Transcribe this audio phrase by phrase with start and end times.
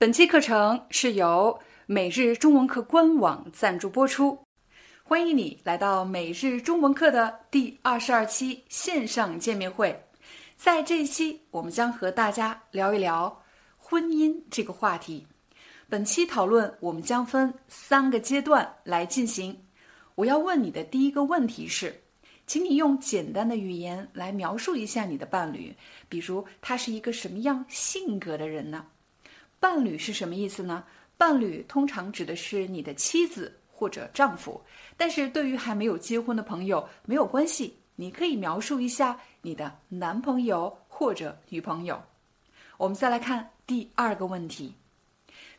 [0.00, 4.38] 本期课程是由每日中文课官网赞助播出，
[5.02, 10.00] 欢迎你来到每日中文课的第二十二期线上见面会。
[10.56, 13.42] 在这一期，我们将和大家聊一聊
[13.76, 15.26] 婚姻这个话题。
[15.88, 19.64] 本期讨论，我们将分三个阶段来进行。
[20.14, 21.92] 我要问你的第一个问题是，
[22.46, 25.74] 请你用简单的语言来描述一下你的伴侣，
[26.08, 28.86] 比如他是一个什么样性格的人呢？
[29.60, 30.84] 伴侣是什么意思呢？
[31.16, 34.60] 伴侣通常指的是你的妻子或者丈夫，
[34.96, 42.00] 但是对于还没有结婚的朋友没有关系，你可以描述一下你的男朋友或者女朋友。
[42.76, 44.72] 我们再来看第二个问题，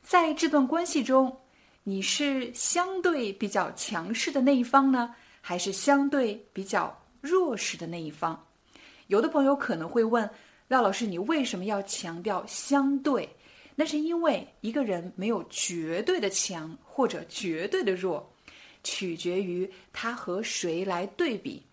[0.02, 1.38] 在这段关系中，
[1.84, 8.42] 你是相对比较强势的那一方呢，还是相对比较弱势的那一方？
[9.08, 10.30] 有的朋友可能会问
[10.70, 13.28] 廖老师，你为什么要强调相对？
[13.80, 18.30] 那是因为一个人没有绝对的强或者绝对的弱，
[18.84, 21.64] 取决于他和谁来对比。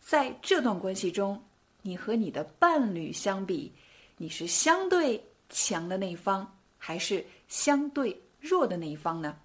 [0.00, 1.42] 在这段关系中，
[1.82, 3.72] 你和你的伴侣相比，
[4.16, 9.36] 你是相对强的那一方，还是相对弱的那一方呢？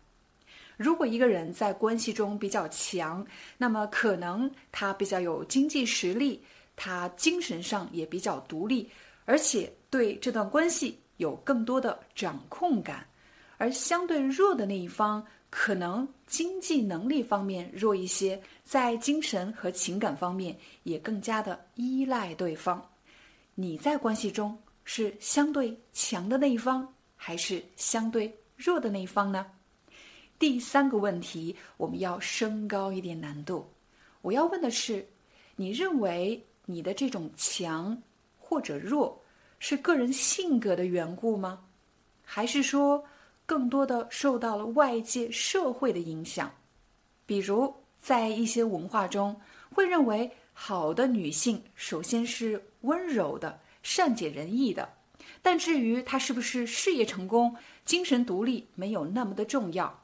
[0.77, 3.25] 如果一个人在关系中比较强，
[3.57, 6.39] 那么可能他比较有经济实力，
[6.75, 8.87] 他精神上也比较独立，
[9.25, 10.99] 而且对这段关系。
[11.21, 13.05] 有更多的掌控感，
[13.59, 22.83] 而相对弱的那一方可能经济能力方面弱一些，在精神和情感方面也更加的依赖对方。
[23.53, 29.45] 你在关系中是相对强的那一方，还是相对弱的那一方呢？
[30.39, 33.69] 第三个问题，我们要升高一点难度。
[34.23, 35.07] 我要问的是，
[35.55, 37.95] 你认为你的这种强
[38.39, 39.21] 或者弱？
[39.63, 41.59] 是个人性格的缘故吗？
[42.25, 43.01] 还是说
[43.45, 46.51] 更多的受到了外界社会的影响？
[47.27, 49.39] 比如在一些文化中，
[49.71, 54.91] 会认为好的女性首先是温柔的、善解人意的，
[55.43, 57.55] 但至于她是不是事业成功、
[57.85, 59.95] 精神独立，没有那么的重要。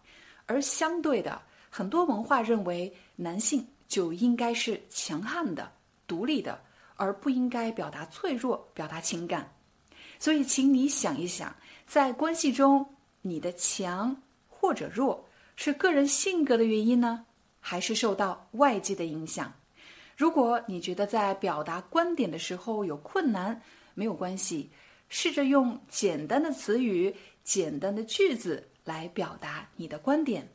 [0.46, 1.41] 而相对的，
[1.72, 5.72] 很多文化认为男性就应该是强悍的、
[6.06, 6.62] 独立的。
[6.97, 9.53] 而不应该表达脆弱、表达情感，
[10.19, 12.85] 所以，请你想一想，在关系中，
[13.22, 15.25] 你的强或者弱
[15.56, 17.24] 是个人性格的原因呢，
[17.59, 19.53] 还是受到外界的影响？
[20.16, 23.62] 如果你觉得在表达观点的时候有困难，
[23.94, 24.72] 没有关系，
[25.08, 30.52] 试着用简单的词语、简单的句子来表达你的观点。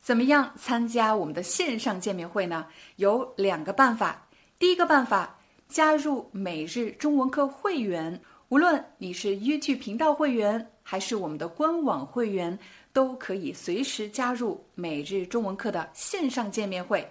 [0.00, 2.66] 怎么样参加我们的线上见面会呢？
[2.96, 4.28] 有两个办法，
[4.58, 5.38] 第一个办法。
[5.72, 12.56] 加入每日中文课会员，无论你是 YouTube 频道会员还是我们的官网会员，
[12.92, 17.10] 都可以随时加入每日中文课的线上见面会。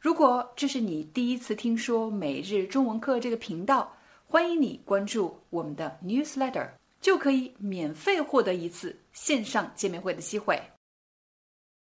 [0.00, 3.96] 如果这是你第一次听说每日中文课这个频道，
[4.26, 6.68] 欢迎你关注我们的 Newsletter，
[7.00, 10.60] 就可以免费获得一次线上见面会的机会。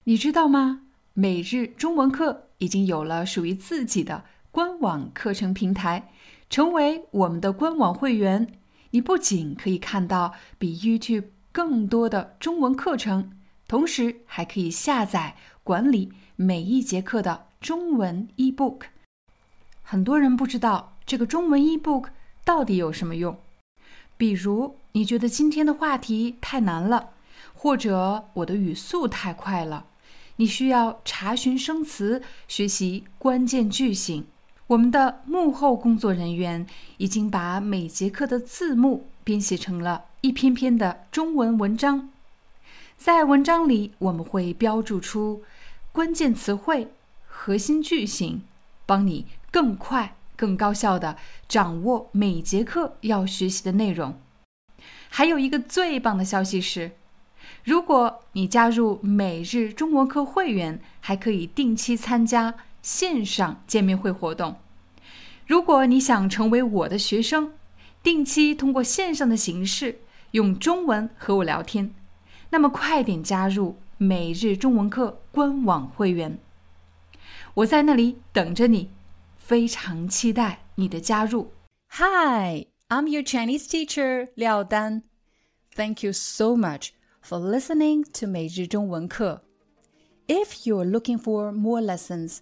[0.05, 0.81] 你知道吗？
[1.11, 4.23] 每日中文课已经有了属于自己的。
[4.55, 6.13] 官网课程平台，
[6.49, 8.57] 成为我们的官网会员，
[8.91, 13.31] 你不仅可以看到比 YouTube 更多的中文课程，
[13.67, 18.83] 同时还可以下载管理每一节课的中文 eBook。
[19.81, 22.05] 很多人不知道这个中文 eBook
[22.45, 23.37] 到底有什么用，
[24.15, 27.09] 比如你觉得今天的话题太难了，
[27.53, 29.87] 或者我的语速太快了，
[30.37, 34.25] 你需要查询生词，学习关键句型。
[34.67, 36.65] 我们的幕后工作人员
[36.97, 42.09] 已经把每节课的字幕编写成了一篇篇的中文文章，
[42.97, 45.43] 在文章里我们会标注出
[45.91, 46.91] 关键词汇、
[47.27, 48.41] 核心句型，
[48.87, 51.15] 帮你更快、更高效的
[51.47, 54.19] 掌握每节课要学习的内容。
[55.09, 56.93] 还有一个最棒的消息是，
[57.63, 62.55] 如果你加入每日中文课会员，还可以定期参加。
[62.85, 64.57] 线上见面会活动，
[65.47, 67.53] 如果你想成为我的学生，
[68.03, 70.01] 定期通过线上的形式
[70.33, 71.95] 用中文和我聊天，
[72.51, 76.37] 那么快点加入每日中文课官网会员，
[77.55, 78.91] 我在那里等着你，
[79.35, 81.53] 非常期待你的加入。
[81.89, 85.01] Hi, I'm your Chinese teacher 廖丹
[85.73, 86.89] Thank you so much
[87.23, 89.41] for listening to 每日中文课。
[90.27, 92.41] If you're looking for more lessons,